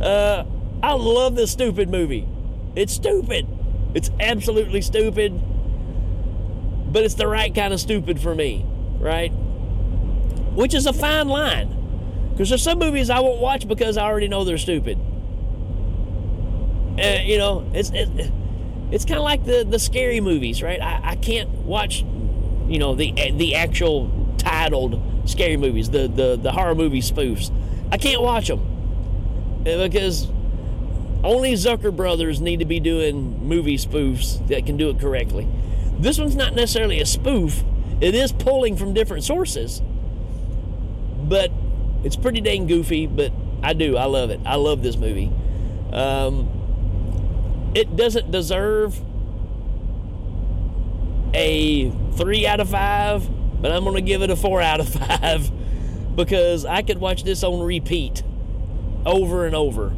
uh, 0.02 0.44
I 0.82 0.94
love 0.94 1.36
this 1.36 1.52
stupid 1.52 1.88
movie. 1.88 2.26
It's 2.74 2.92
stupid. 2.92 3.46
It's 3.94 4.10
absolutely 4.18 4.82
stupid, 4.82 5.32
but 6.92 7.04
it's 7.04 7.14
the 7.14 7.28
right 7.28 7.54
kind 7.54 7.72
of 7.72 7.80
stupid 7.80 8.18
for 8.20 8.34
me, 8.34 8.66
right? 8.98 9.28
Which 10.54 10.74
is 10.74 10.86
a 10.86 10.92
fine 10.92 11.28
line. 11.28 11.78
Because 12.30 12.48
there's 12.48 12.62
some 12.62 12.78
movies 12.78 13.10
I 13.10 13.20
won't 13.20 13.40
watch 13.40 13.68
because 13.68 13.96
I 13.96 14.04
already 14.04 14.28
know 14.28 14.44
they're 14.44 14.58
stupid. 14.58 14.98
Uh, 16.98 17.20
you 17.22 17.38
know, 17.38 17.70
it's 17.74 17.90
it, 17.90 18.08
it's 18.90 19.04
kind 19.04 19.18
of 19.18 19.24
like 19.24 19.44
the 19.44 19.64
the 19.64 19.78
scary 19.78 20.20
movies, 20.20 20.62
right? 20.62 20.80
I, 20.80 21.00
I 21.10 21.16
can't 21.16 21.48
watch, 21.50 22.02
you 22.68 22.78
know, 22.78 22.94
the 22.94 23.12
the 23.32 23.54
actual 23.54 24.34
titled 24.38 25.00
scary 25.26 25.56
movies, 25.56 25.90
the 25.90 26.08
the 26.08 26.36
the 26.36 26.52
horror 26.52 26.74
movie 26.74 27.00
spoofs. 27.00 27.52
I 27.90 27.98
can't 27.98 28.22
watch 28.22 28.48
them 28.48 28.60
because 29.64 30.28
only 31.24 31.52
Zucker 31.54 31.94
brothers 31.94 32.40
need 32.40 32.58
to 32.58 32.64
be 32.64 32.80
doing 32.80 33.46
movie 33.46 33.76
spoofs 33.76 34.46
that 34.48 34.66
can 34.66 34.76
do 34.76 34.90
it 34.90 34.98
correctly. 34.98 35.46
This 35.98 36.18
one's 36.18 36.34
not 36.34 36.54
necessarily 36.54 37.00
a 37.00 37.06
spoof. 37.06 37.62
It 38.00 38.14
is 38.14 38.32
pulling 38.32 38.76
from 38.76 38.92
different 38.92 39.22
sources, 39.22 39.80
but 41.22 41.52
it's 42.02 42.16
pretty 42.16 42.40
dang 42.40 42.66
goofy. 42.66 43.06
But 43.06 43.32
I 43.62 43.72
do, 43.72 43.96
I 43.96 44.06
love 44.06 44.30
it. 44.30 44.40
I 44.44 44.56
love 44.56 44.82
this 44.82 44.96
movie. 44.96 45.30
Um, 45.92 47.70
it 47.74 47.94
doesn't 47.94 48.30
deserve 48.30 49.00
a 51.34 51.90
three 52.14 52.46
out 52.46 52.58
of 52.58 52.70
five, 52.70 53.28
but 53.62 53.70
I'm 53.70 53.84
gonna 53.84 54.00
give 54.00 54.22
it 54.22 54.30
a 54.30 54.36
four 54.36 54.60
out 54.60 54.80
of 54.80 54.88
five 54.92 55.50
because 56.16 56.66
I 56.66 56.82
could 56.82 56.98
watch 56.98 57.22
this 57.22 57.44
on 57.44 57.60
repeat 57.60 58.24
over 59.06 59.46
and 59.46 59.54
over. 59.54 59.94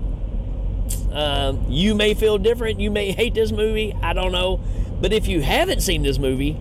Um, 1.14 1.66
you 1.68 1.94
may 1.94 2.14
feel 2.14 2.38
different. 2.38 2.80
You 2.80 2.90
may 2.90 3.12
hate 3.12 3.34
this 3.34 3.52
movie. 3.52 3.94
I 4.02 4.12
don't 4.12 4.32
know. 4.32 4.60
But 5.00 5.12
if 5.12 5.28
you 5.28 5.42
haven't 5.42 5.80
seen 5.80 6.02
this 6.02 6.18
movie 6.18 6.56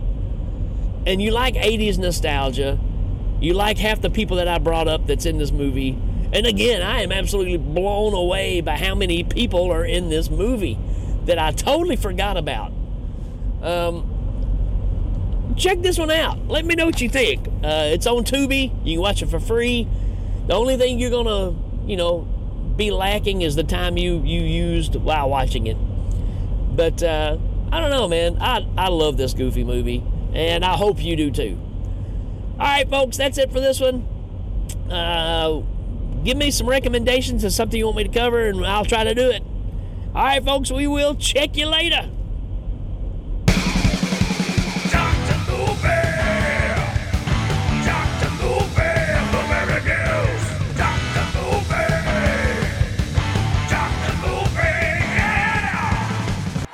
and 1.06 1.20
you 1.20 1.30
like 1.32 1.54
80s 1.54 1.98
nostalgia, 1.98 2.78
you 3.40 3.52
like 3.52 3.78
half 3.78 4.00
the 4.00 4.10
people 4.10 4.36
that 4.36 4.48
I 4.48 4.58
brought 4.58 4.88
up 4.88 5.06
that's 5.06 5.26
in 5.26 5.38
this 5.38 5.52
movie. 5.52 5.98
And 6.32 6.46
again, 6.46 6.82
I 6.82 7.02
am 7.02 7.12
absolutely 7.12 7.56
blown 7.56 8.14
away 8.14 8.60
by 8.60 8.76
how 8.76 8.94
many 8.94 9.24
people 9.24 9.70
are 9.70 9.84
in 9.84 10.08
this 10.08 10.30
movie 10.30 10.78
that 11.26 11.38
I 11.38 11.52
totally 11.52 11.96
forgot 11.96 12.36
about. 12.36 12.72
Um, 13.62 15.54
check 15.56 15.80
this 15.80 15.98
one 15.98 16.10
out. 16.10 16.48
Let 16.48 16.64
me 16.64 16.74
know 16.74 16.86
what 16.86 17.00
you 17.00 17.08
think. 17.08 17.46
Uh, 17.46 17.90
it's 17.92 18.06
on 18.06 18.24
Tubi. 18.24 18.72
You 18.84 18.96
can 18.96 19.02
watch 19.02 19.22
it 19.22 19.28
for 19.28 19.40
free. 19.40 19.88
The 20.46 20.54
only 20.54 20.76
thing 20.76 20.98
you're 20.98 21.10
gonna, 21.10 21.54
you 21.86 21.96
know, 21.96 22.28
be 22.76 22.90
lacking 22.90 23.42
is 23.42 23.56
the 23.56 23.64
time 23.64 23.96
you 23.96 24.20
you 24.22 24.40
used 24.40 24.96
while 24.96 25.28
watching 25.28 25.66
it. 25.66 25.76
But 26.76 27.02
uh, 27.02 27.38
I 27.70 27.80
don't 27.80 27.90
know, 27.90 28.08
man. 28.08 28.38
I 28.40 28.66
I 28.76 28.88
love 28.88 29.16
this 29.16 29.34
goofy 29.34 29.64
movie, 29.64 30.02
and 30.32 30.64
I 30.64 30.76
hope 30.76 31.02
you 31.02 31.16
do 31.16 31.30
too. 31.30 31.58
All 32.58 32.66
right, 32.66 32.88
folks, 32.88 33.16
that's 33.16 33.38
it 33.38 33.52
for 33.52 33.60
this 33.60 33.80
one. 33.80 34.06
Uh, 34.90 35.62
give 36.24 36.36
me 36.36 36.50
some 36.50 36.68
recommendations 36.68 37.44
of 37.44 37.52
something 37.52 37.78
you 37.78 37.86
want 37.86 37.96
me 37.96 38.04
to 38.04 38.10
cover, 38.10 38.46
and 38.46 38.64
I'll 38.64 38.84
try 38.84 39.04
to 39.04 39.14
do 39.14 39.30
it. 39.30 39.42
All 40.14 40.22
right, 40.24 40.44
folks, 40.44 40.70
we 40.70 40.86
will 40.86 41.16
check 41.16 41.56
you 41.56 41.66
later. 41.66 42.10